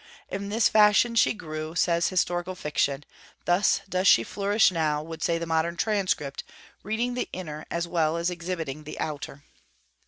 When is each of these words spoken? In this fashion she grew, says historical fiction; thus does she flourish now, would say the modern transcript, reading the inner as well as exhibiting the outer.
In 0.29 0.49
this 0.49 0.67
fashion 0.67 1.13
she 1.13 1.31
grew, 1.35 1.75
says 1.75 2.07
historical 2.07 2.55
fiction; 2.55 3.05
thus 3.45 3.81
does 3.87 4.07
she 4.07 4.23
flourish 4.23 4.71
now, 4.71 5.03
would 5.03 5.21
say 5.21 5.37
the 5.37 5.45
modern 5.45 5.77
transcript, 5.77 6.43
reading 6.81 7.13
the 7.13 7.29
inner 7.31 7.67
as 7.69 7.87
well 7.87 8.17
as 8.17 8.31
exhibiting 8.31 8.83
the 8.85 8.99
outer. 8.99 9.43